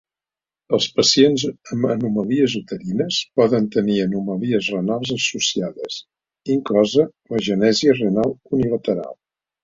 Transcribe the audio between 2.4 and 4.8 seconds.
uterines poden tenir anomalies